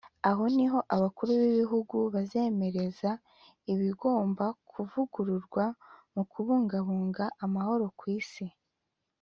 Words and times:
Aho 0.29 0.43
niho 0.55 0.79
abakuru 0.95 1.31
b’Ibihugu 1.41 1.97
bazemereza 2.13 3.09
ibigomba 3.73 4.45
kuvugururwa 4.71 5.63
mu 6.13 6.23
kubungabunga 6.31 7.25
amahoro 7.45 7.85
ku 7.99 8.05
isi 8.19 8.45